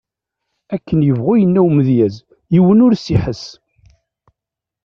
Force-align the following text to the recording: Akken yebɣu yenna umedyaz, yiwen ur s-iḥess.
Akken 0.75 0.99
yebɣu 1.07 1.33
yenna 1.37 1.61
umedyaz, 1.67 2.15
yiwen 2.53 2.83
ur 2.85 2.93
s-iḥess. 2.97 3.43